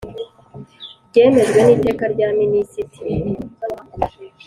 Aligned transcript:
ryemejwe 1.09 1.59
n’iteka 1.65 2.03
rya 2.13 2.29
Minisitiri. 2.39 3.15